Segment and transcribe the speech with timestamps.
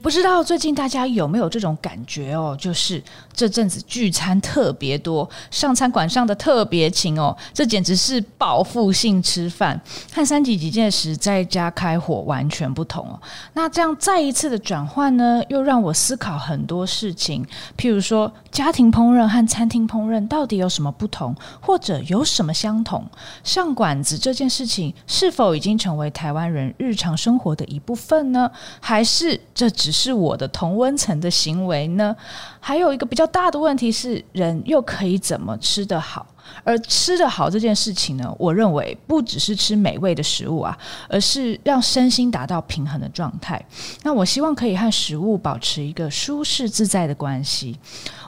[0.00, 2.56] 不知道最近大家有没有这种感觉哦？
[2.58, 3.02] 就是
[3.32, 9.80] 这阵子聚餐特别多，上餐馆上的特别勤哦，这简直是报复性吃饭，
[10.12, 13.20] 和三级警戒时在家开火完全不同哦。
[13.54, 17.44] 那这样再一次的转换呢，又让我思考很多事情，
[17.76, 23.04] 譬如说家庭烹饪和餐厅烹饪到底有什么不同，或者有什么相同？
[23.42, 28.50] 上馆子这件事情是否已经成为台湾人日常生活的一部分呢？
[28.80, 32.14] 还是这只只是我的同温层的行为呢？
[32.60, 36.26] 还有一个比较大的问题是，人又可以怎么吃得好？
[36.62, 40.76] 而吃得好这件事情呢，我认为不只是吃美味的食物啊，
[41.08, 43.64] 而是让身心达到平衡的状态。
[44.02, 47.74] 那我希望可以和食物保持一个舒适自在的关系。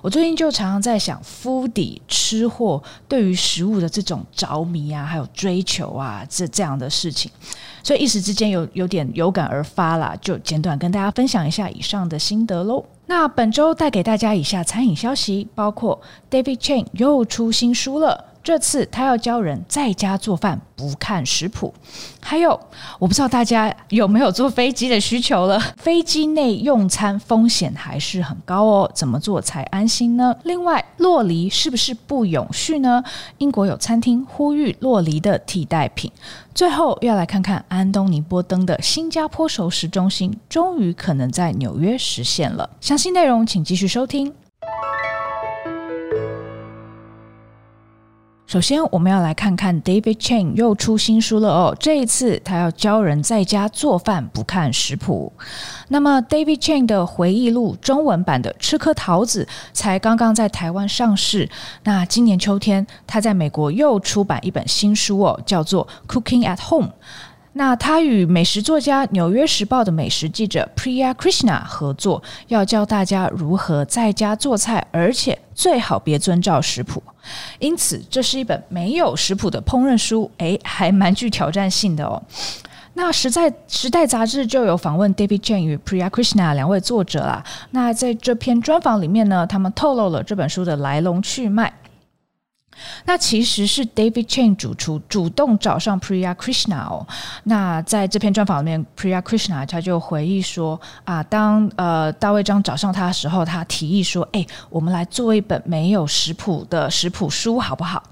[0.00, 7.30] 我最近就常常在想肤底吃货对于食物的这种着迷啊，还有追求啊，这这样的事情。
[7.82, 12.84] 所以一时之间有有点有感而发啦，就简短跟大家分享一下以上的心得喽。
[13.06, 18.26] 那本周带给大家以下餐饮消息，包括 David Chang 又出新书了。
[18.42, 21.72] 这次他要教人在家做饭，不看食谱。
[22.20, 22.58] 还有，
[22.98, 25.60] 我不知道大家有没有坐飞机的需求了。
[25.76, 30.34] 飞机内用餐风险还是很高哦，怎么做才安心呢？
[30.44, 33.02] 另外，洛梨是不是不永续呢？
[33.38, 36.10] 英国有餐厅呼吁洛梨的替代品。
[36.54, 42.68] 最后，要来看看安东尼波登的新加坡熟食中心，终于可能在纽约实现了。
[42.80, 44.32] 详细内容请继续收听。
[48.50, 51.76] 首先，我们要来看看 David Chang 又出新书了哦。
[51.78, 55.32] 这一次，他要教人在家做饭，不看食谱。
[55.86, 61.48] 那么，David Chang 的回忆录中文版的《吃颗桃子》才刚刚在台湾上市。
[61.84, 66.88] 那今年秋天，他在美国又出版一本新书哦，叫做《Cooking at Home》。
[67.60, 77.02] 那他与美食作家《纽约时报》的美食记者 Priya Krishna 合作，要教大家如何在家做菜，而且最好别遵照食谱。
[77.58, 82.22] 因此，这是一本没有食谱的烹饪书，诶，还蛮具挑战性的哦。
[82.94, 87.44] 那时在《时代》杂志就有访问 David Chang 与 Priya Krishna 两位作者啦。
[87.72, 91.70] 那在这篇专访里面呢，他们透露了这本书的来龙去脉。
[93.04, 97.06] 那其实是 David Chang 主厨主动找上 Priya Krishna 哦。
[97.44, 108.02] 那在这篇专访里面，Priya Krishna 他就回忆说啊，当呃大卫张找上他的时候，他提议说，哎，我们来做一本没有食谱的食谱书，好不好？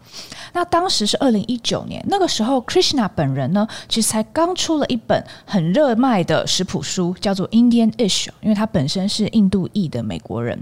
[0.55, 10.59] 那当时是二零一九年，那个时候 Krishna 本人呢，其实才刚出了一本很热卖的食谱书，叫做 Indian-ish，因为他本身是印度裔的美国人。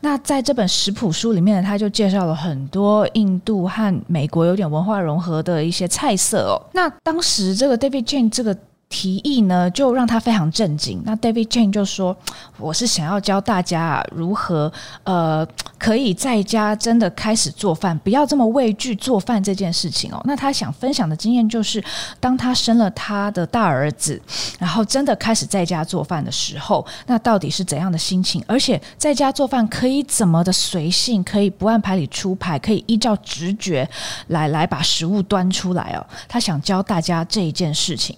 [0.00, 6.60] 那在这本食谱书里面呢，他就介绍了很多印度和美国有点文化融合的一些菜色哦。
[6.74, 8.54] 那当时这个 David Chang 这个。
[8.88, 11.00] 提议呢，就让他非常震惊。
[11.04, 12.16] 那 David Chang 就说
[12.58, 14.72] ：“我是想要教大家啊，如何
[15.04, 15.46] 呃，
[15.78, 21.84] 可以在家真的开始做饭，不要这么畏惧做饭这件事情哦。”那他想分享的经验就是，
[22.18, 24.20] 当他生了他的大儿子，
[24.58, 28.42] 然后真的开始在家做饭的时候，那到底是怎样的心情？
[28.46, 33.88] 而且在家做饭可以怎么的随性，可以不按牌理出牌，可以依照直觉
[34.28, 36.06] 来来把食物端出来哦。
[36.26, 38.16] 他想教大家这一件事情。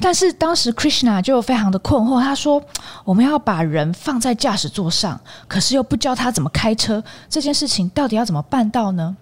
[0.00, 2.62] 但是当时 Krishna 就非常的困惑，他说
[3.04, 9.16] ：“我们要把人放在驾驶座上，可是又不教他怎么开车，这件事情到底要怎么办到呢？”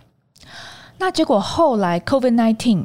[0.98, 2.84] 那结果后来 Covid nineteen。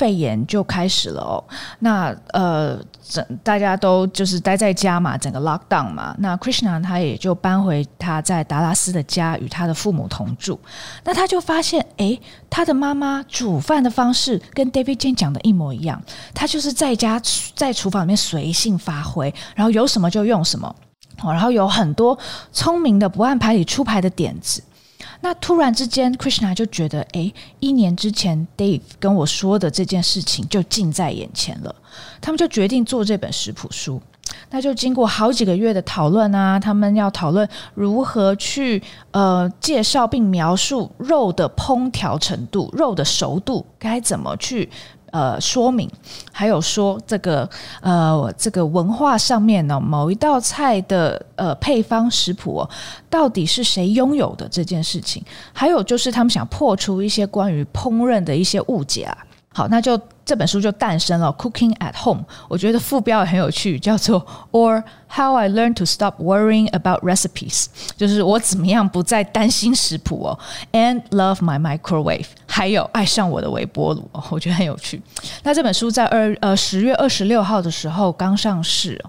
[0.00, 1.44] 肺炎就开始了哦，
[1.80, 6.14] 那呃，整大家都就是待在家嘛，整个 lockdown 嘛。
[6.20, 10.58] 那 Krishna 他也就搬回他在达拉斯的家，与他的父母同住。
[11.04, 12.18] 那他就发现，诶，
[12.48, 17.20] 他的妈妈煮饭的方式跟 David Chang 讲的一模一样，他就是在家
[17.54, 20.74] 在厨房里面随性发挥，然后有什么就用什么，
[21.22, 22.18] 然后有很多
[22.52, 24.62] 聪明的不按牌理出牌的点子。
[25.20, 31.74] 那突然之间，Krishna 就觉得，诶，一年之前 Dave 跟我说的这件事情就近在眼前了。
[32.20, 34.00] 他们就决定做这本食谱书。
[34.50, 38.80] 那就经过好几个月的讨论啊，他们要讨论如何去
[39.10, 44.70] 呃介绍并描述肉的烹调程度、肉的熟度该怎么去。
[45.12, 45.90] 呃，说明
[46.32, 47.48] 还有说这个
[47.80, 52.70] 呃，这个文化上面呢，某一道菜的呃配方食谱哦，
[53.08, 55.22] 到底是谁拥有的这件事情，
[55.52, 59.16] 还有就是他们想破除一些关于烹饪的一些误解啊。
[59.52, 61.34] 好，那就这本书就诞生了。
[61.36, 67.66] Cooking at Home，我觉得副标也很有趣，叫做 Or How I Learned to Stop Worrying About Recipes，
[67.96, 70.38] 就是我怎么样不再担心食谱哦。
[70.70, 75.00] And Love My Microwave，还有爱上我的微波炉，我觉得很有趣。
[75.44, 79.00] 那这本书在二呃十月二十六号的时候刚上市。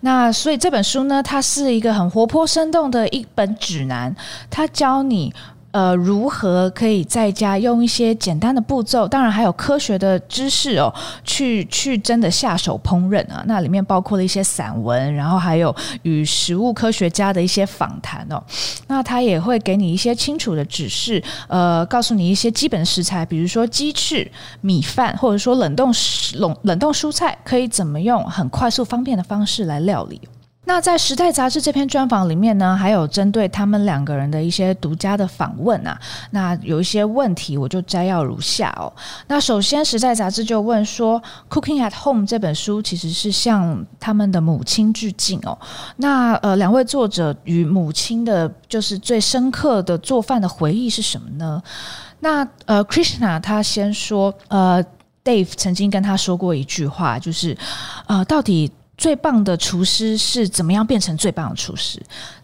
[0.00, 4.14] 那所以这本书呢，它是一个很活泼生动的一本指南，
[4.50, 5.32] 它教你。
[5.72, 13.44] 呃，如何可以在家用一些简单的步骤，当然还有科学的知识哦，去去真的下手烹饪啊？
[13.46, 18.42] 那里面包括了一些散文，然后还有与食物科学家的一些访谈哦。
[18.88, 24.28] 那他也会给你一些清楚的指示，呃，告诉你一些基本食材，比如说鸡翅、
[24.60, 25.92] 米饭，或者说冷冻
[26.34, 30.20] 冷冷冻蔬菜，可以怎么用很快速方便的方式来料理。
[30.66, 35.98] 那在《时代》杂志这篇专访里面呢，还有针对他们两个人的一些独家的访问啊。
[36.30, 38.92] 那有一些问题，我就摘要如下哦。
[39.26, 45.58] 那首先，《时代》杂志就问说，《Cooking at Home》这本书其实是向他们的母亲致敬哦。
[45.96, 51.60] 那呃，两位作者与母亲的，就是最深刻的做饭的回忆是什么呢？
[52.20, 54.84] 那呃，Krishna 他先说，呃
[55.24, 57.56] ，Dave 曾经跟他说过一句话，就是
[58.06, 58.70] 呃，到底。
[59.00, 61.98] 最棒的厨师是怎么样变成最棒的厨师？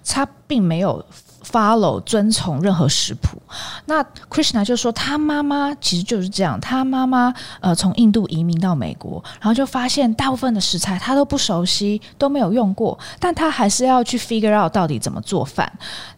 [0.07, 1.05] 他并没有
[1.45, 3.37] follow 遵从任何食谱。
[3.85, 6.59] 那 Krishna 就说，他妈妈其实就是这样。
[6.59, 15.71] 他妈妈呃从印度移民到美国，然后就发现大部分的食材他都不熟悉，都没有用过，但他还是要去 figure out 到底怎么做饭。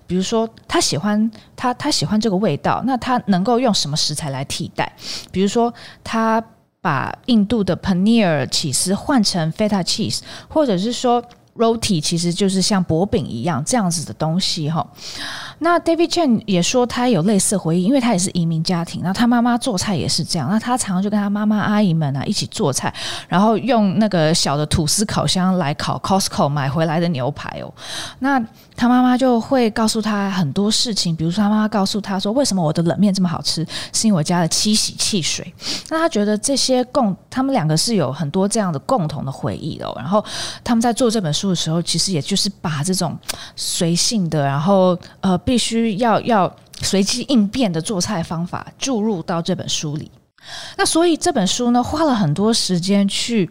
[0.06, 4.92] 比如说他喜欢他他喜欢这个味道，那他能够用什么食材来替代？
[5.32, 5.74] 比如说
[6.04, 6.40] 他。
[6.80, 11.22] 把印度的 paneer 起司换成 feta cheese，或者是说
[11.58, 14.86] roti 其实就是像薄饼一样这样子的东西哈。
[15.60, 22.94] 那 David Chang 也说他有类似回忆，因为他也是移民家庭，那他妈妈做菜也是这样，那他常常就跟他妈妈阿姨们啊一起做菜，
[23.26, 27.74] 然后用那个小的吐司烤箱来烤 Costco 买回来的牛排哦。
[28.20, 28.40] 那
[28.76, 35.52] 他妈妈就会告诉他很多事情，比如说他妈妈告诉他说，为什么我的冷面这么好吃，是因为我加了七喜汽水。
[35.88, 39.92] 那他觉得这些共，他们两个是有很多这样的共同的回忆的哦。
[39.96, 40.24] 然后
[40.62, 43.18] 他们在做这本书的时候，其实也就是把这种
[43.56, 50.10] 随性的，然后呃必须要要随机应变的做菜方法注入到这本书里。
[50.76, 53.50] 那所以这本书呢，花了很多时间去。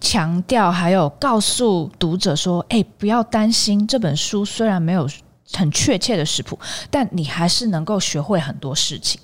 [0.00, 5.08] 强调还有告诉读者说：“哎，不要担心，这本书虽然没有
[5.54, 6.58] 很确切的食谱，
[6.90, 9.18] 但你还是能够学会很多事情。”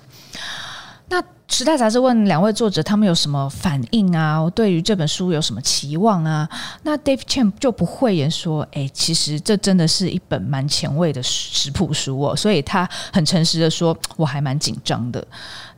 [1.53, 4.49] 《时代》杂志问两位作者，他们有什么反应啊？
[4.55, 6.47] 对于这本书有什么期望啊？
[6.83, 15.21] 那 Dave chan 就不讳言说：“哎，其实这真的是一本蛮前卫的食谱书哦。”所以他很诚实的说：“我还蛮紧张的。”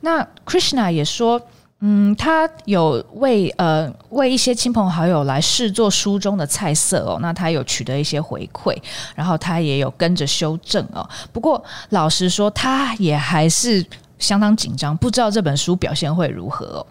[0.02, 1.42] 那 Krishna 也说。
[1.86, 8.74] 嗯，他有为呃为一些亲朋好友来试做书中的菜色哦，那他有取得一些回馈，
[9.16, 11.06] 然后他也有跟着修正哦。
[11.34, 13.86] 不过老实说，他也还是
[14.20, 16.86] 相当紧张，不知道这本书表现会如何。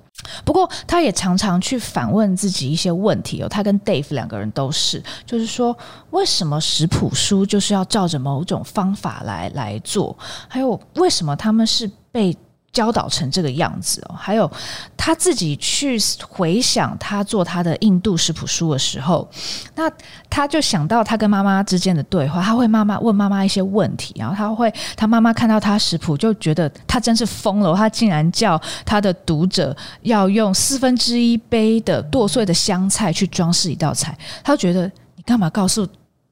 [0.44, 3.48] 不过他也常常去反问自己一些问题哦。
[3.48, 5.76] 他跟 Dave 两个人都是，就是说
[6.10, 10.16] 为什么食谱书就是要照着某种方法来来做？
[10.48, 12.36] 还有为什么他们是被
[12.72, 14.50] 教导成这个样子哦，还有
[14.96, 19.28] 他自己去回想他做他的印度食谱书的时候，
[19.74, 19.90] 那
[20.30, 35.86] 他就想到他跟妈妈之间的对话，他会妈妈问妈妈一些问题，然后他会他妈妈看到他食谱就觉得他真是疯了，他竟然叫他的读者要用四分之一杯的剁碎的香菜去装饰一道菜，他觉得你干嘛告诉？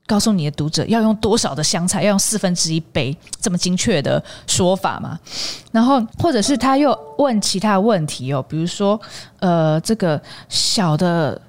[0.06, 5.16] 告诉你的读者要用多少的香菜，要用四分之一杯这么精确的说法吗？
[5.70, 9.00] 然后，或者是他又问其他问题哦，比如说，
[9.38, 11.40] 呃，这个小的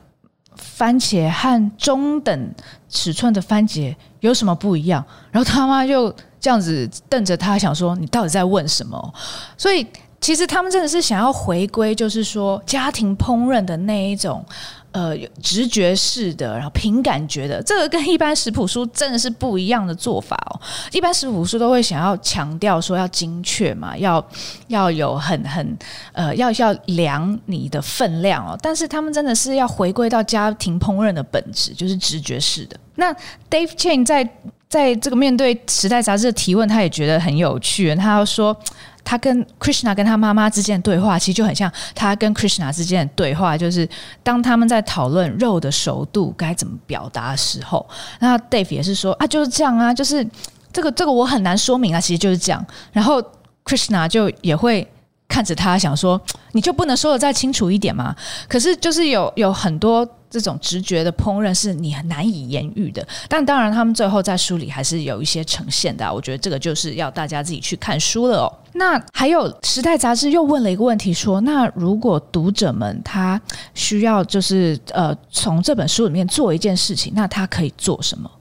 [0.56, 2.54] 番茄和中等
[2.88, 5.04] 尺寸的番茄有什么不一样？
[5.32, 9.14] 然后他妈又这样子瞪着他，想说你到底在问什么？
[9.58, 9.88] 所以，
[10.20, 14.46] 其实他们真的是想要回归，就是说家庭烹饪的那一种。
[14.92, 20.60] 呃，直觉式的，然后凭感觉的，这个跟一般食谱书真的是不一样的做法哦。
[20.92, 24.26] 一般食谱书都会想要强调说要精确嘛，要
[24.68, 25.78] 要有很很
[26.12, 28.58] 呃，要要量你的分量哦。
[28.62, 32.78] 但是他们真的是要回归到家庭烹饪的本质，就是直觉式的。
[32.96, 33.14] 那
[33.50, 34.30] Dave Chang 在
[34.72, 38.58] 在这个面对《时代》杂志的提问，他也觉得很有趣，他要说。
[39.04, 43.90] 他跟 Krishna 跟他妈妈之间的对话，其实就很像他跟 Krishna 之间的对话，就是
[44.22, 47.84] 当他们在讨论肉的熟度该怎么表达的时候，
[48.20, 50.26] 那 Dave 也是说啊，就是这样啊，就是
[50.72, 52.64] 这个这个我很难说明啊，其实就是这样。
[52.92, 53.20] 然后
[53.66, 54.88] Krishna 就也会
[55.28, 58.16] 看着他，想说你就不能说得再清楚一点吗？
[58.48, 60.08] 可是就是有有很多。
[60.32, 66.12] 这种直觉的烹饪是你很难以言喻的，但当然他们最后在书里还是有一些呈现的。
[66.12, 68.54] 我觉得这个就是要大家自己去看书了哦。
[68.74, 73.40] 那还有《时代》杂志又问了一个问题，说：那如果读者们他
[73.74, 78.32] 需要就是呃从这本书里面做一件事情，那他可以做什么？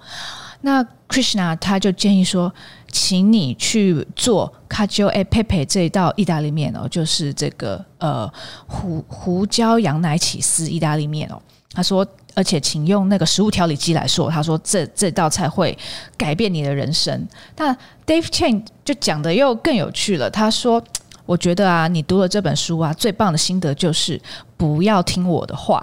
[0.63, 2.53] 那 Krishna 他就建议说，
[2.93, 8.31] 请你去做 Cacio e Pepe 这一道意大利面哦，就是这个呃
[8.67, 11.41] 胡胡椒羊奶起司意大利面哦。
[11.81, 12.07] 他说
[12.37, 15.77] ：“而且请用那个食物调理机来说，他说这这道菜会
[16.15, 20.31] 改变你的人生。”那 Dave Chang 就讲得又更有趣了。
[20.31, 20.83] 他说
[21.25, 24.21] ：“我觉得啊，你读了这本书啊，最棒的心得就是
[24.59, 25.83] 不要听我的话。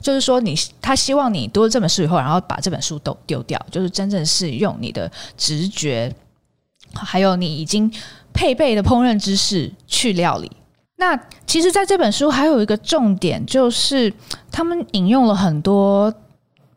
[0.00, 6.14] 就是说，你他希望你读了这本书以后，然后把这本书都丢掉，就是真正是用你的直觉，
[6.94, 7.92] 还有你已经
[8.32, 10.48] 配备的烹饪知识去料理。”
[11.02, 14.12] 那其实，在这本书还有一个重点，就是
[14.52, 16.14] 他们引用了很多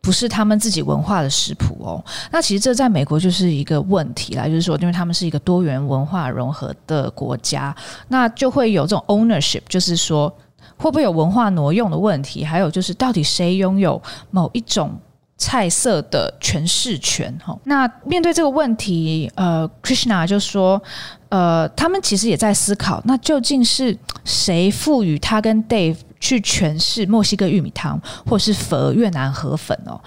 [0.00, 2.04] 不是他们自己文化的食谱哦。
[2.32, 7.72] 那其实这在美国就是一个问题啦，就是说，因为他们是一个多元文化融合的国家，
[8.08, 10.28] 那就会有这种 ownership，就是说
[10.76, 12.44] 会不会有文化挪用的问题？
[12.44, 14.02] 还有就是，到底谁拥有
[14.32, 14.90] 某一种
[15.38, 17.36] 菜色的诠释权？
[17.44, 20.82] 哈，那面对这个问题，呃，Krishna 就说。
[21.28, 30.00] 呃，他们其实也在思考，那究竟是谁赋予他跟 Dave 去诠释墨西哥玉米汤，或是佛越南河粉哦？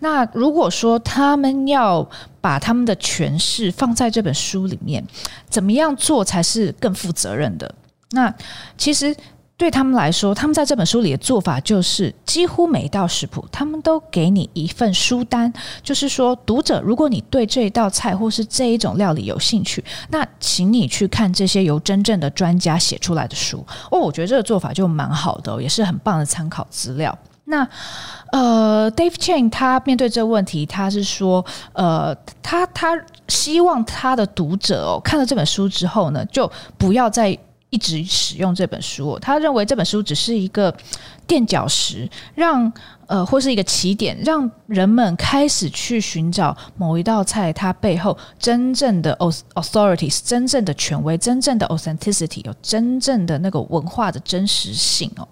[0.00, 2.06] 那如果说他们要
[2.40, 5.02] 把他们的诠释放在这本书里面，
[5.48, 7.72] 怎么样做才是更负责任的？
[8.10, 8.34] 那
[8.76, 9.16] 其实。
[9.58, 15.50] 对他们来说，他们在这本书里的做法就是，几乎每一道食谱，他们都给你一份书单，
[15.82, 23.64] 就是说，读者，如果你对这一道菜或是这一种料理有兴趣，那请你去看这些由真正的专家写出来的书。
[23.90, 27.18] 哦，我觉得这个做法就蛮好的，也是很棒的参考资料。
[27.44, 27.66] 那
[28.32, 32.92] 呃，Dave Chang 他面对这个问题，他是说，呃，他他
[33.28, 37.38] 希望他的读者哦，看了这本书之后呢，就不要再。
[37.76, 40.74] 一直使用这本书，他认为这本书只是一个
[41.26, 42.72] 垫脚石，让
[43.06, 49.14] 呃或是一个起点，让人们开始去寻找某一道菜它背后真正的
[49.54, 55.28] authorities，真正的权威，真正的 authenticity，有真正的那个文化的真实性哦。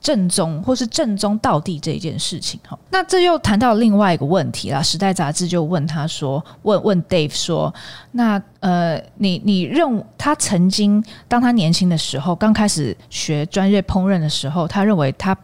[0.00, 4.82] 正宗或是正宗道地这一件事情哈，那这又谈到另外一个问题啦。
[4.82, 7.72] 时代杂志就问他说：“问问 Dave 说，
[8.12, 15.36] 那呃，你你认他曾经当他年轻的时候，刚开始学专业烹饪的时候，他认为他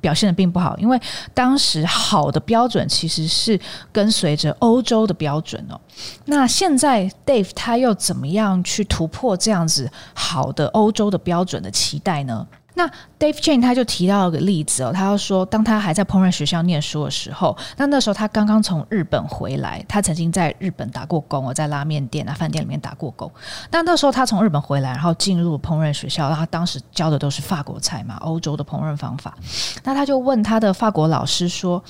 [0.00, 1.00] 表现得并不好，因为
[1.32, 3.58] 当时好的标准其实是
[3.92, 5.80] 跟随着欧洲的标准哦。
[6.24, 12.44] 那现在 Dave 他又怎么样去突破这样子好的欧洲的标准的期待呢？”
[12.80, 23.30] 那 Dave Chang 他就提到一个例子哦，他要说，当他还在烹饪学校念书的时候，那那时候他刚刚从日本回来，他曾经在日本打过工哦，在拉面店啊、饭店里面打过工。
[23.70, 29.36] 那那时候他从日本回来，然后进入烹饪学校，他当时教的都是法国菜嘛，欧洲的烹饪方法。
[29.84, 31.82] 那他就问他的法国老师说：“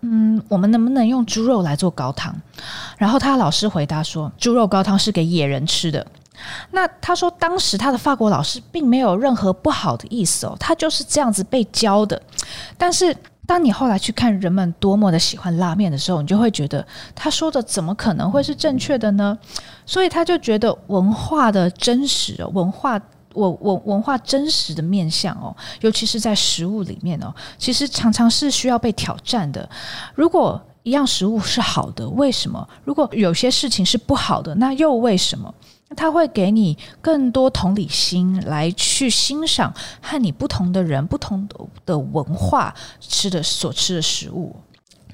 [0.00, 2.34] 嗯，我们能不能用猪肉来做高汤？”
[2.96, 6.06] 然后他老师回答说：“猪肉高汤是给野人吃的。”
[6.70, 12.20] 那他说，当时他的法国老师并没有任何不好的意思哦，他就是这样子被教的。
[12.76, 13.16] 但是，
[13.46, 19.36] 当你后来去看人们多么的喜欢拉面的时候，你就会觉得他说的怎么可能会是正确的呢？
[19.86, 23.00] 所以他就觉得文化的真实，文化
[23.34, 29.68] 文文文化真实的面相哦，尤其是在食物里面哦，其实常常是需要被挑战的。
[30.14, 32.66] 如果一样食物是好的，为什么？
[32.82, 35.54] 如果有些事情是不好的，那又为什么？
[35.94, 41.46] 他会给你更多同理心来去欣赏和你不同的人、不同
[41.84, 44.56] 的文化吃的所吃的食物。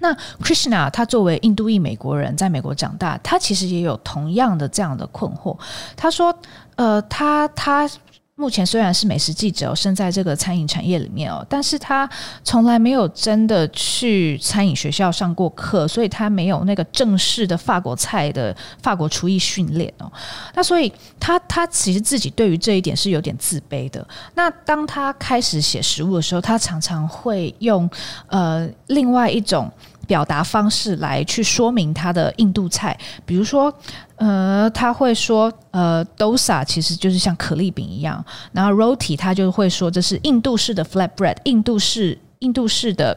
[0.01, 5.57] 那 Krishna 他作为印度裔美国人，在美国长大，他其实也有同样的这样的困惑。
[5.97, 6.37] 他说
[6.77, 7.91] ：“呃，他他。”
[8.37, 12.09] 目前虽然是美食记者，身在这个餐饮产业里面哦，但是他
[12.43, 20.11] 从来没有真的去餐饮学校上过课，所以他没有那个正式的法国菜的法国厨艺训练哦。
[20.53, 24.05] 那所以他他其实自己对于这一点是有点自卑的。
[24.35, 27.89] 那当他开始写食物的时候，他常常会用
[28.27, 29.71] 呃另外一种。
[30.07, 33.73] 表达方式来去说明他的印度菜，比如说，
[34.17, 43.17] 呃，他会说，呃，dosa 其实就是像可丽饼一样，然后 roti 他就会说这是印度式的 flatbread，印度式印度式的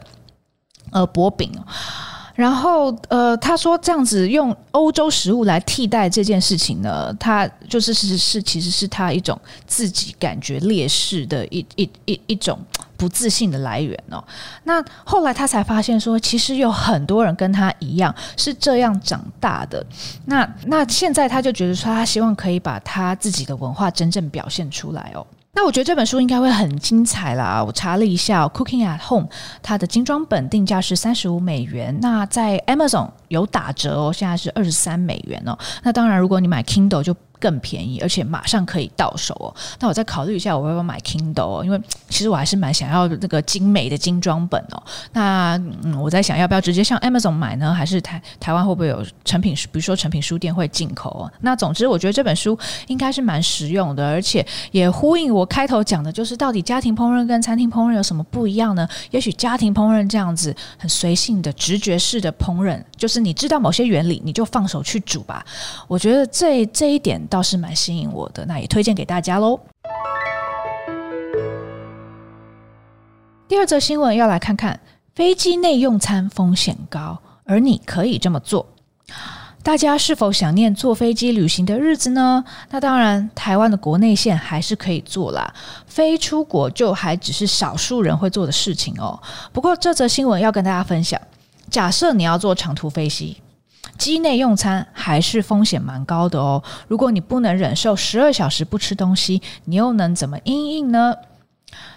[0.90, 1.52] 呃薄饼。
[2.34, 12.56] 然后呃，他说这样子用欧洲食物来替代这件事情呢，他就是是是其实是他一种自己感觉劣势的一一一一种
[12.98, 14.22] 不自信的来源哦。
[14.64, 19.82] 那后来他才发现说，其实有很多人跟他一样是这样长大的。
[20.26, 25.26] 那那现在他就觉得说，他希望可以把他自己的文化真正表现出来哦。
[25.54, 27.64] 那我觉得这本书应该会很精彩啦！
[27.64, 29.26] 我查了一下，《Cooking at Home》
[29.60, 35.58] 它的精装本定价是三十五美元，那在 Amazon 有打折哦，现在是二十三美元哦。
[35.82, 39.54] 那当然，如果你买 Kindle 就更便宜，而且马上可以到手哦。
[39.80, 41.64] 那我再考虑一下，我要不要买 Kindle 哦？
[41.64, 44.82] 因为其实我还是蛮想要那个精美的精装本哦。
[45.12, 47.72] 那嗯，我在想要不要直接向 Amazon 买呢？
[47.72, 49.54] 还是台台湾会不会有成品？
[49.54, 51.32] 比如说成品书店会进口哦？
[51.40, 58.88] 那总之，我觉得这本书应该是蛮实用的，而且也呼应我开头讲的，就是到底家庭烹饪跟餐厅烹饪有什么不一样呢？
[59.10, 65.44] 也许家庭烹饪这样子很随性的直觉式的烹饪，就是你知道某些原理，你就放手去煮吧。
[65.86, 67.20] 我觉得这这一点。
[67.28, 69.60] 倒是蛮吸引我的，那也推荐给大家喽。
[73.46, 74.78] 第二则新闻要来看看
[75.14, 78.66] 飞机内用餐风险高，而你可以这么做。
[79.62, 82.42] 大家是否想念坐飞机旅行的日子呢？
[82.70, 85.52] 那当然，台湾的国内线还是可以坐啦。
[85.86, 89.20] 飞出国就还只是少数人会做的事情哦。
[89.52, 91.20] 不过这则新闻要跟大家分享，
[91.68, 93.36] 假设你要坐长途飞机。
[93.98, 96.62] 机内用餐还是风险蛮高的哦。
[96.86, 101.14] 如果你不能忍受十二小时不吃东西，你又能怎么应应呢？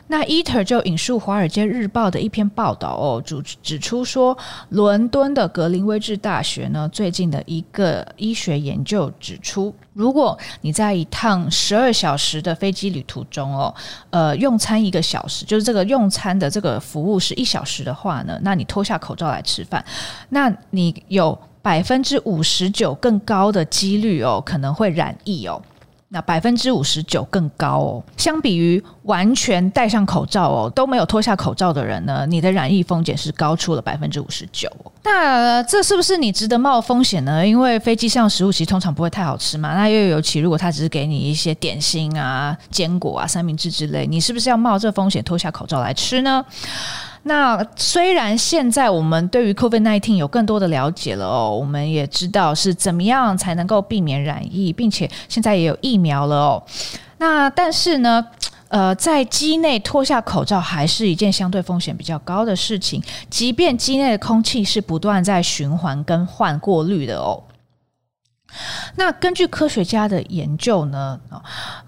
[0.08, 13.74] 那 Eater 就引述《华尔街日报》的一篇报道哦，指指出说，伦敦的格林威治大学呢，最近的一个医学研究指出，如果你在一趟十二小时的飞机旅途中哦，
[14.10, 19.86] 呃，用餐一个小时，就是这个用餐的这个服务是一小时的话呢，那你脱下口罩来吃饭，
[20.28, 21.38] 那你有。
[21.62, 25.62] 百分之五十九更高的几率哦，可能会染疫哦。
[26.14, 34.70] 那百分之五十九更高哦，相比于完全戴上口罩哦，都没有脱下口罩的人呢，你的染疫风险是高出了百分之五十九。
[35.04, 37.48] 那这是不是你值得冒风险呢？
[37.48, 39.74] 因为飞机上食物其实通常不会太好吃嘛。
[39.74, 46.44] 那又尤其如果他只是给你一些点心啊、坚果啊、三明治之类，你是不是要冒这风险脱下口罩来吃呢？
[47.24, 56.64] 那虽然现在我们对于 COVID-19 有更多的了解了哦，我们也知道是怎么样才能够避免染疫，并且现在也有疫苗了哦。
[57.20, 58.26] 那但是呢，
[58.70, 67.44] 呃，在机内脱下口罩还是一件相对风险比较高的事情，即便机内的空气是不断在循环更换过滤的哦。
[68.96, 71.20] 那根据科学家的研究呢，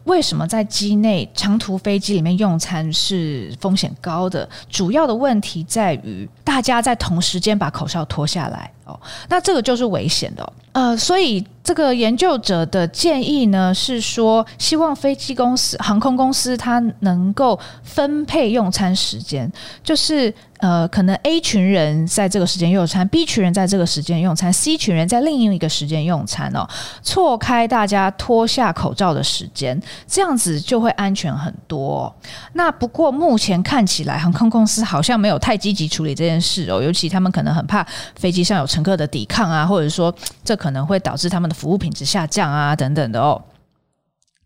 [0.06, 4.48] 为什么在机内长途飞机里面用餐是风险高的？
[4.70, 9.00] 主要的问题在于大家在同时间把口罩脱下来哦，
[9.30, 10.54] 那这个就是危险的。
[10.72, 19.52] 呃，所以这个研究者的建议呢是说，希望飞机公司、航空公司它能够分配用餐时间，
[19.84, 20.34] 就是。
[20.64, 26.66] 呃，可能 A 群人在这个时间用餐，B 群人在这个时间用餐，C 群人在另一个时间用餐哦，
[27.02, 32.16] 错开大家脱下口罩的时间，这样子就会安全很多。
[32.54, 43.42] 那不过目前看起来，航空公司好像没有太积极处理这件事哦，尤其他们可能很怕飞机上有乘客的抵抗啊，或者说这可能会导致他们的服务品质下降啊，等等的哦。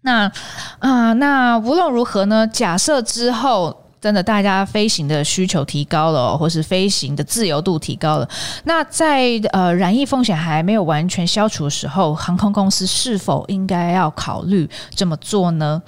[0.02, 0.32] 那
[0.80, 3.84] 啊，那无论如何呢，假设之后。
[4.08, 8.30] 真的，大家飞行的需求提高了，或是飞行的自由度提高了。
[8.64, 15.82] 那在呃染疫风险还没有完全消除的时候，航空公司是否应该要考虑这么做呢？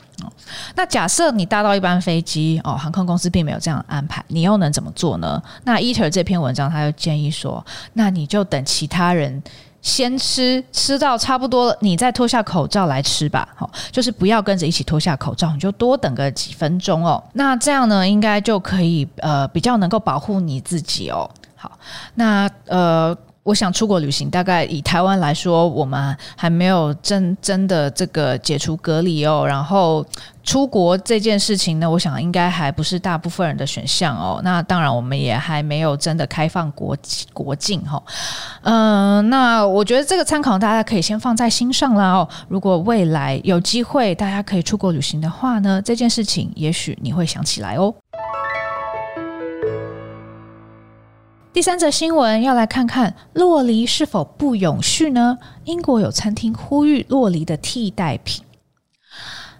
[0.76, 5.42] 那假设你搭到一班飞机哦，航空公司并没有这样安排，你又能怎么做呢？
[5.64, 9.42] 那 Eater 这篇文章他就建议说，那你就等其他人。
[9.82, 13.48] 先吃吃到差不多了，你再脱下口罩来吃吧。
[13.56, 17.24] 好，就是不要跟着一起脱下口罩，你就多等个几分钟哦。
[17.34, 21.30] 那这样呢，应该就可以呃比较能够保护你自己哦。
[21.56, 21.72] 好，
[22.16, 23.18] 那呃。
[23.44, 29.44] 我想出国旅行，大概以台湾来说，我们还没有真真的这个解除隔离哦。
[29.48, 30.06] 然后
[30.44, 34.40] 出国这件事情呢，我想应该还不是大部分人的选项哦。
[34.44, 36.96] 那当然，我们也还没有真的开放国
[37.34, 38.02] 国境哈。
[38.62, 42.28] 嗯、那我觉得这个参考大家可以先放在心上啦哦。
[42.50, 47.94] 如果未来有机会大家可以出国旅行的话呢，这件事情也许你会想起来哦。
[51.52, 55.40] 第三则新闻要来看看洛梨是否不永续呢？
[55.66, 58.46] 英国有餐厅呼吁洛梨的替代品。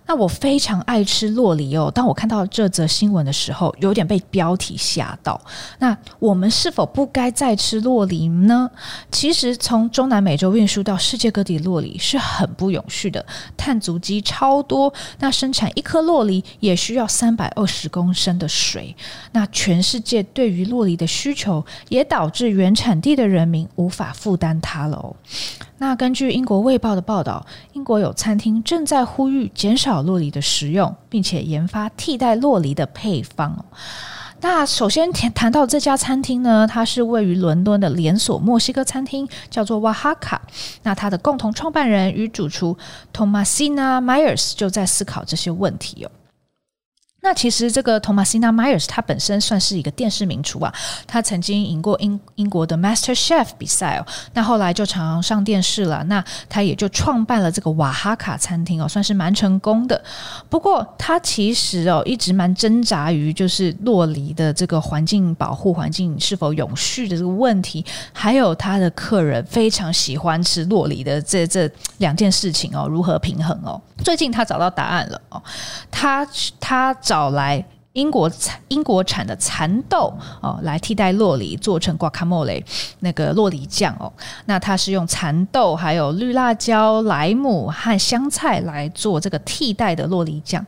[0.10, 1.92] 那我非常爱吃洛梨哦。
[1.94, 5.40] 当我看到这则新闻的时候，有点被标题吓到。
[5.78, 8.68] 那我们是否不该再吃洛梨呢？
[9.12, 13.24] 其实从中南美洲运输到世界各地，洛梨是很不永续的，
[13.56, 14.92] 碳足迹超多。
[15.20, 18.96] 那生产一颗洛梨也需要三百二十公升的水。
[19.34, 25.16] 那全世界对于洛梨的需求，也导致原产地的人民无法负担它了哦。
[25.80, 33.66] 那根据英国卫报的报道，英国有餐厅正在呼吁减少洛梨的食用，并且研发替代洛梨的配方。
[34.42, 40.42] 那首先谈谈到这家餐厅呢，它是位于伦敦的连锁墨西哥餐厅，叫做瓦哈卡。
[40.84, 42.78] 那它的共同创办人与主厨
[43.14, 46.12] Tomasina Myers 就在思考这些问题哦。
[47.22, 50.74] 那其实这个 Thomasina Myers 他本身算是一个电视名厨啊，
[51.06, 56.02] 他曾经赢过英英国的 Master Chef 比赛哦，那后来就常常上电视了。
[56.06, 60.02] 那他也就创办了这个瓦哈卡餐厅哦，算是蛮成功的。
[60.50, 73.80] 不过他其实哦一直蛮挣扎于就是洛梨的这个环境保护、环境是否永续的这个问题，还有他的客人非常喜欢吃洛梨的这这两件事情哦，如何平衡哦？
[74.06, 75.44] 最近他找到答案了哦，
[75.92, 76.26] 他
[76.62, 76.96] 他。
[77.10, 82.64] 找来英国产英国产的蚕豆哦，来替代洛梨，做成 guacamole
[83.00, 84.14] 那个洛梨酱哦。
[84.46, 90.64] 那它是用蚕豆、还有绿辣椒、莱姆和香菜来做这个替代的洛梨酱。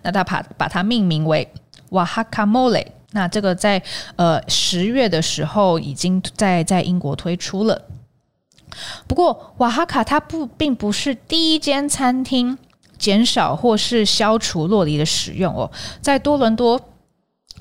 [0.00, 1.46] 那他把把它命名为
[1.90, 2.86] Oaxacamole。
[3.12, 3.82] 那这个在
[4.16, 7.82] 呃十月的时候已经在在英国推出了。
[9.06, 12.56] 不过瓦哈卡它不并不是第一间餐厅。
[13.04, 16.80] 减少或是消除洛梨的使用哦，在多伦多。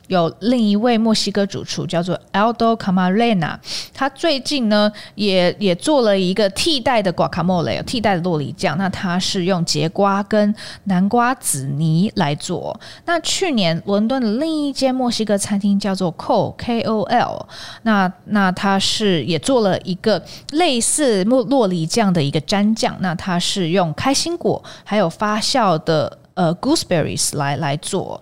[0.07, 3.57] 有另一位墨西哥主厨叫做 Aldo Camarena，
[3.93, 8.77] 他最近呢也也做了一个替代的 guacamole，替代的洛梨酱。
[8.77, 10.53] 那他是用节瓜跟
[10.85, 12.79] 南瓜籽泥来做。
[13.05, 17.47] 那去年伦敦的另一间墨西哥餐厅叫做 Kol K O L，
[17.83, 22.95] 那那他是也做了一个类似洛洛梨酱的一个蘸酱。
[22.99, 28.21] 那他是用开心果还有发酵的呃 gooseberries 来来做。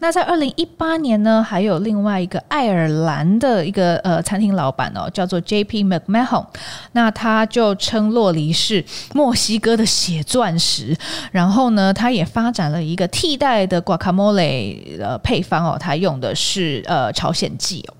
[0.00, 5.84] 那在二零一八年呢，还有另外一个爱尔兰的一个呃餐厅老板哦，叫做 J.P.
[5.84, 6.44] McMahon，
[6.92, 10.96] 那他就称洛梨是墨西哥的血钻石，
[11.30, 17.94] 然后呢，他也发展了一个替代的 Guacamole 的配方哦，他用的是呃朝鲜蓟哦。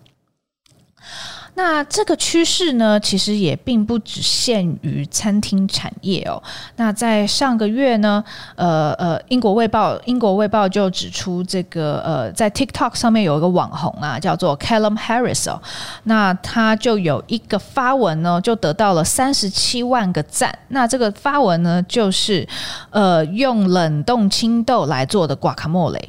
[1.62, 6.42] 那这个趋势呢，其实也并不只限于餐厅产业哦。
[6.77, 8.25] 那在上个月呢，
[8.57, 15.61] 呃呃，英国卫报英国卫报就指出，这个呃，在 TikTok 上面有一个网红啊，叫做 Callum Harris 哦。
[16.05, 20.59] 那他就有一个发文呢，就得到了三十七万个赞。
[20.68, 22.49] 那这个发文呢，就是
[22.88, 26.09] 呃，用冷冻青豆来做的 Guacamole。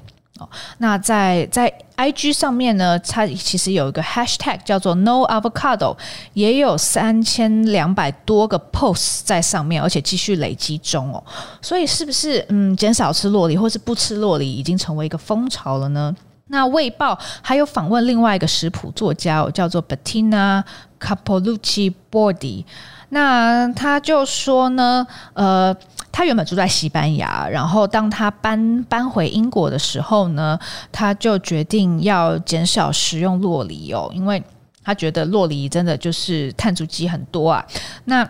[0.80, 5.96] 那在在 IG 上面呢，它其实有一个 Hashtag 叫做 No Avocado，
[6.34, 11.24] 也有三千两百多个 Post 在上面，而且继续累积中哦。
[11.62, 16.16] 所以是不是嗯，减少吃洛梨或是不吃洛梨已经成为一个风潮了呢？
[16.48, 20.62] 那《卫报》还有访问另外一个食谱作家哦，叫做 Bettina
[21.00, 22.66] Capolucci Bordi，
[23.12, 25.74] 那他就说呢，呃。
[26.14, 30.60] 他原本住在西班牙，然后当他搬搬回英国的时候呢，
[30.92, 34.44] 他就决定要减少食用洛梨哦，因为
[34.84, 37.66] 他觉得洛梨真的就是碳足迹很多啊。
[38.04, 38.28] 那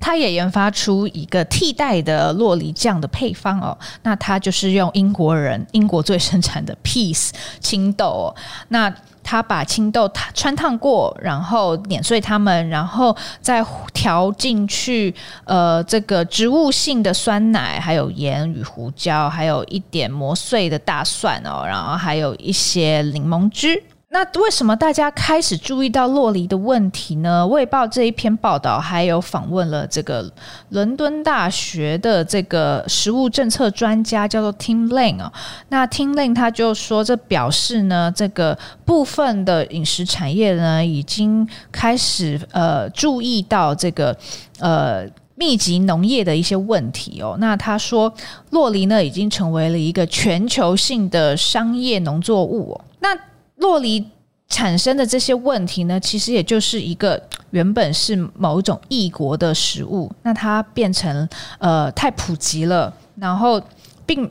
[0.00, 7.30] 他也研发出一个替代的洛梨酱的配方哦，那他就是用英国人英国最生产的 peace
[7.60, 8.34] 青豆哦，
[8.70, 8.92] 那。
[9.28, 13.62] 他把青豆穿烫过，然后碾碎它们，然后再
[13.92, 15.14] 调进去，
[15.44, 23.82] 呃，这个植物性的酸奶，还有盐与胡椒，还有一点磨碎的大蒜哦，然后还有一些柠檬汁。
[24.10, 27.46] 那为什么大家开始注意到洛梨的问题呢？
[27.46, 30.32] 卫报这一篇报道还有访问了这个
[30.70, 35.30] 伦敦大学的这个食物政策专家，叫做 Tim Lane 哦。
[35.68, 44.16] 那 Tim Lane 他就说，这表示呢，这个部分的饮食产业呢，已经开始呃注意到这个
[44.58, 47.36] 呃密集农业的一些问题哦。
[47.38, 48.10] 那他说，
[48.52, 52.80] 洛梨呢已经成为了一个全球性的商业农作物哦。
[53.00, 53.14] 那
[53.58, 54.04] 洛梨
[54.48, 63.60] 产生的这些问题呢，其实也就是一个原本是某种异国的食物，那它变成呃太普及了，然后
[64.06, 64.30] 并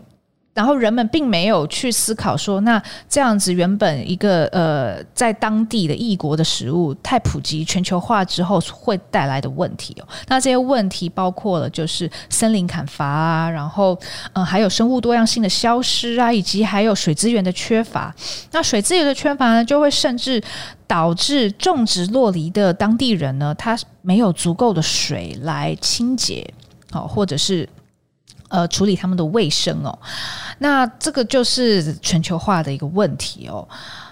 [0.58, 10.08] 然后人们并没有去思考说，那这样子原本一个呃在当地的异国的食物太普及、全球化之后会带来的问题哦。
[10.28, 13.93] 那这些问题包括了就是森林砍伐啊，然后
[14.34, 18.12] 嗯、呃、还有生物多样性的消失啊，以及还有水资源的缺乏。
[18.52, 20.41] 那水资源的缺乏呢，就会甚至
[20.88, 26.52] 导致种植酪梨的当地人呢，他没有足够的水来清洁
[26.93, 27.70] 哦，或者是。
[28.50, 29.98] 呃，处理他们的卫生哦，
[30.60, 33.68] 那这个就是全球化的一个问题哦。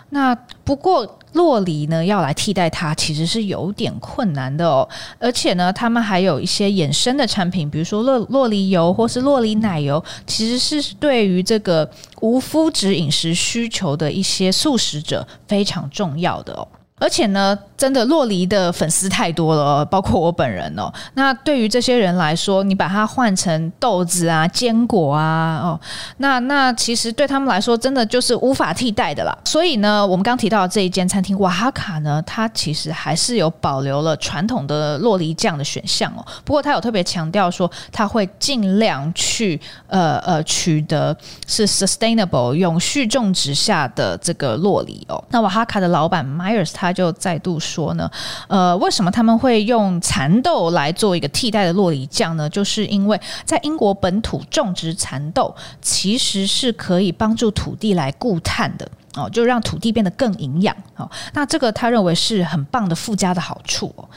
[0.09, 4.87] 那不过洛梨呢，要来替代它，其实是有点困难的哦。
[5.19, 11.89] 而且呢，他们还有一些衍生的产品，比如说洛洛梨油或是洛梨奶油，其实是对于这个
[12.21, 16.67] 无麸质饮食需求的一些素食者非常重要的哦。
[16.97, 20.89] 而且呢，真的洛梨的粉丝太多了，包括我本人哦。
[21.15, 25.79] 那对于这些人来说，你把它换成豆子啊、坚果啊，哦，
[26.17, 29.37] 那那其实对他们来说，真的就是无法替代的啦。
[29.43, 36.25] 所以呢，我们刚提到这一间餐厅瓦哈卡呢，它其实还是有保留了传统的洛梨酱的选项哦。
[36.45, 45.21] 不过，它有特别强调说，它会尽量去呃呃取得是 sustainable 永续种植下的这个洛梨哦。
[45.29, 46.84] 那瓦哈卡的老板 Myers 他。
[46.85, 48.09] 他就再度说呢，
[48.47, 52.47] 呃，为什么他们会用蚕豆来做一个替代的落梨酱呢？
[52.49, 58.87] 就是因为在英国本土种植蚕豆，其实是可以帮助土地来固碳的。
[59.15, 61.09] 哦，就让土地变得更营养哦。
[61.33, 64.07] 那这个他认为是很棒的附加的好处哦。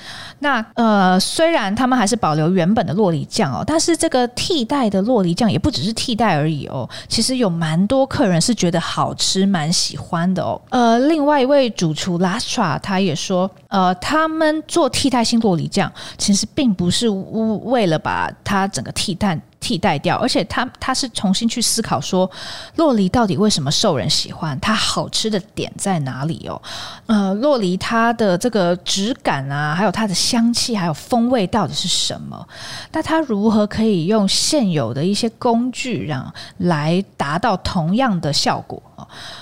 [0.40, 6.88] 那呃，虽然他们还是保留原本的洛梨酱哦，但是这个替代的洛梨酱也不只是替代而已哦。
[7.08, 10.61] 其实有蛮多客人是觉得好吃、蛮喜欢的哦。
[10.70, 19.38] 呃，另外一位主厨 Lastra 他也说，呃，他们做替代性洛梨酱，其实并不是为了把它整个替代。
[19.60, 22.30] 替代掉，而且他他是重新去思考说，
[22.76, 24.58] 洛梨到底为什么受人喜欢？
[24.60, 26.60] 它好吃的点在哪里哦？
[27.06, 32.46] 呃，洛梨它的这个质感啊，还有它的香气，还有风味到底是什么？
[32.92, 38.82] 那它如何可以用现有的一些工具让来达到同样的效果？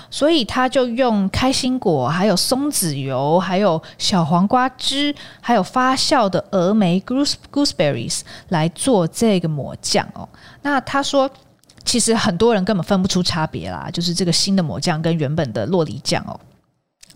[0.09, 10.27] 所以他就用开心果，还有松子油，还有小黄瓜汁，还有发酵的峨眉 goose gooseberries 来做这个抹酱哦。
[10.61, 11.29] 那他说，
[11.83, 16.39] 其实很多人根本分不出差别啦，就是这个新的抹酱跟原本的洛梨酱哦。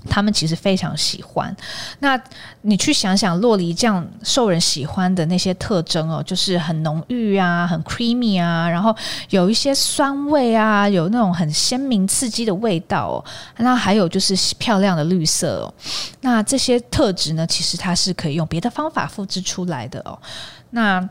[0.09, 1.55] 他们其实非常喜欢。
[1.99, 2.19] 那
[2.61, 8.95] 你去想想洛梨酱受人喜欢的那些特征哦，就是很浓郁啊，很 creamy 啊，然后
[9.29, 13.25] 有一些酸味啊，有那种很鲜明刺激的味道哦。
[13.57, 15.73] 那还有就是漂亮的绿色哦。
[16.21, 20.17] 那这些特质呢，其实它是可以用别的方法复制出来的哦。
[20.71, 21.07] 那。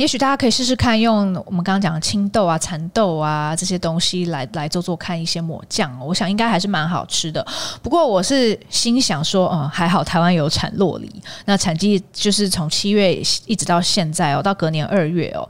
[0.00, 7.46] 也许大家可以试试看，用我们刚刚讲的青豆啊、蚕豆啊这些东西来来做做看一些抹酱哦，我想应该还是蛮好吃的。
[7.82, 15.46] 不过我是心想说，嗯，还好台湾有产洛梨，那产季就是从七月一直到现在哦，到隔年二月哦。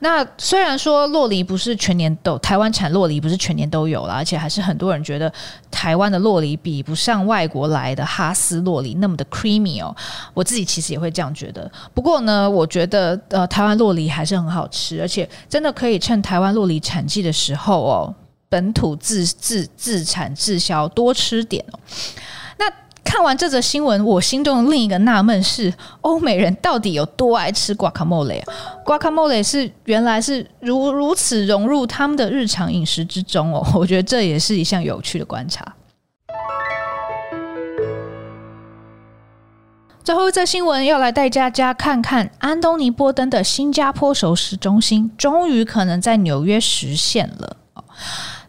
[0.00, 5.32] 那虽然说洛梨不是全年都，台湾产洛梨不是全年都有了，而且还是很多人觉得
[5.70, 9.94] 台湾的洛梨比不上外国来的哈斯洛梨那么的 creamy 哦。
[10.34, 11.70] 我自己其实也会这样觉得。
[11.94, 18.14] 不过呢，我觉得呃，台湾洛梨还是很好吃，而且真的可以趁台湾酪梨产季的时候哦，
[18.48, 21.78] 本土自自自产自销，多吃点哦。
[22.58, 22.70] 那
[23.04, 28.44] 看完这则新闻，我心中的另一个纳闷是：欧美人到底有多爱吃 guacamole 啊
[28.84, 35.66] ？guacamole 是原来是如如此融入他们的日常饮食之中哦，我觉得这也是一项有趣的观察。
[40.04, 47.56] 最后一则新闻要来带大家看看安东尼波登的新加坡熟食中心，终于可能在纽约实现了。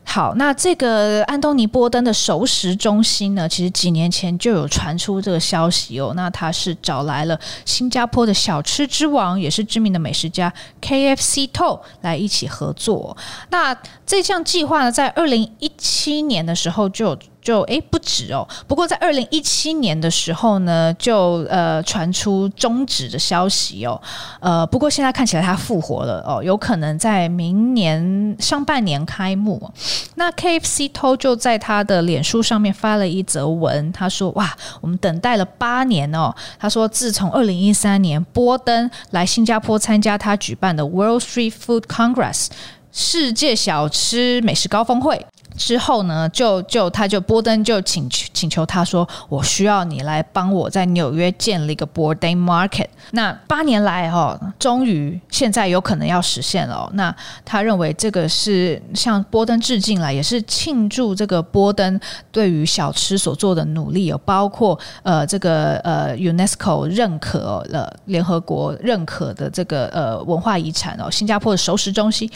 [0.03, 6.13] 好，那这个安东尼波登的熟食中心呢，其实几年前就有传出这个消息哦。
[6.15, 13.15] 那他是找来了新加坡的小吃之王，也是知名的美食家 KFC t o 来一起合作。
[13.51, 13.75] 那
[14.07, 17.15] 这项计划呢，在二零一七年的时候就。
[17.43, 24.01] 就诶不止哦，不过在二零一七年的时候呢，就呃传出终止的消息哦，
[24.39, 29.71] 呃不过现在看起来它复活了哦，有可能在明年上半年开幕。
[30.15, 42.47] 那 KFC 偷就在他的脸书上面发了一则文，他说：“哇，我们等待了八年哦。”他说：“自从二零一三年波登来新加坡参加他举办的 World Street Food Congress
[42.91, 52.87] 世界小吃美食高峰会。”之后呢，就就他就波登就请求请求他说，我需要你来帮我在纽约建立一个 Bourdain Market。
[53.11, 61.99] 那八年来、哦，终于现在有可能要实现了、那他认为这个是向波登致敬了，也是庆祝这个波登
[62.31, 72.29] 对于小吃所做的努力，有包括呃这个呃 UNESCO 认可了、联合国认可的这个呃文化遗产哦，新加坡的熟食中心。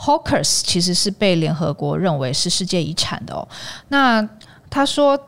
[0.00, 3.46] Hawkers 其实是被联合国认为是世界遗产的哦。
[3.88, 4.26] 那
[4.70, 5.18] 他说，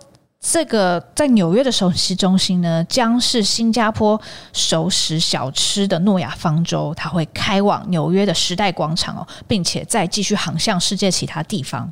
[0.41, 4.21] 这个在纽约的熟食中心呢，将是新加坡
[4.53, 6.95] 熟食小吃的诺亚方舟。
[6.95, 11.91] 它会开往纽约的时代广场哦，并且再继续航向世界其他地方。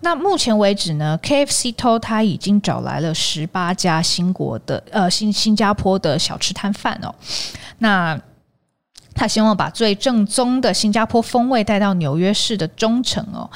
[0.00, 7.14] 那目前为止呢，KFC 偷他已经找来了十八家新国的呃新新加坡的小吃摊贩哦。
[7.78, 8.20] 那
[9.16, 13.50] 他希望把最正宗的新加坡风味带到纽约市的中城哦。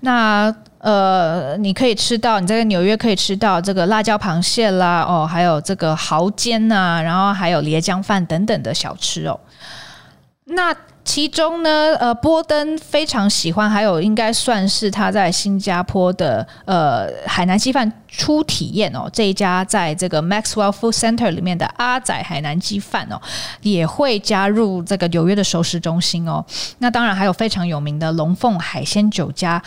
[0.00, 9.38] 那呃，你可以吃到你在纽约可以吃到这个辣椒螃蟹啦，哦，还有这个蚝煎呐、啊，然后还有椰浆饭等等的小吃哦。
[10.44, 19.08] 那其中呢，呃，波登非常喜欢，还有应该算是他在新加坡的呃海南鸡饭初体验哦。
[19.12, 23.20] 这一家在这个 Maxwell Food Center 里面的阿仔海南鸡饭哦，
[23.62, 26.44] 也会加入这个纽约的熟食中心哦。
[26.78, 29.60] 那当然还有非常有名的龙凤海鲜酒家。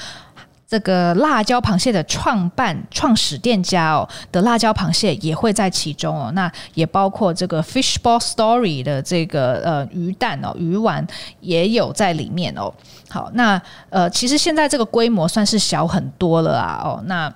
[0.73, 11.05] 这个辣椒螃蟹的创办创始店家哦的辣椒螃蟹也会在其中哦，那也包括这个 Fishball Story 的这个呃鱼蛋哦鱼丸
[11.41, 12.73] 也有在里面哦。
[13.07, 17.03] 好，那呃其实现在这个规模算是小很多了啊哦。
[17.05, 17.31] 那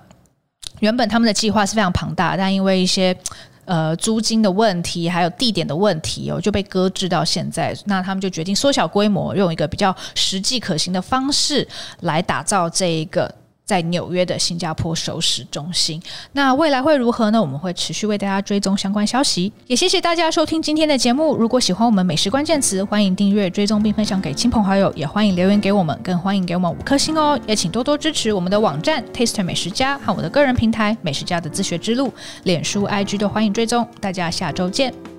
[0.80, 3.16] 原本他们的计划是非常庞大，但因为一些。
[3.68, 7.76] 呃，租金的问题，还有地点的问题哦，就被搁置到现在。
[7.84, 11.68] 那他们就决定缩小规模，用一个比较实际可行的方式
[12.00, 13.32] 来打造这一个。
[13.68, 16.02] 在纽约的新加坡熟食中心，
[16.32, 17.38] 那未来会如何呢？
[17.38, 19.52] 我们会持续为大家追踪相关消息。
[19.66, 21.36] 也谢谢大家收听今天的节目。
[21.36, 27.38] 如果喜欢我们美食关键词，欢迎订阅、追踪并分享给亲朋好友，也欢迎留言给我们，更欢迎给我们五颗星哦。
[27.46, 32.10] 也请多多支持我们的网站 Taste 美食家和我的个人平台美食家的自学之路，
[32.44, 33.86] 脸书、IG 都欢迎追踪。
[34.00, 35.17] 大家下周见。